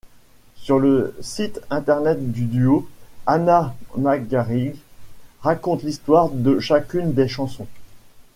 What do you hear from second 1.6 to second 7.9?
internet du duo, Anna McGarrigle raconte l'histoire de chacune des chansons.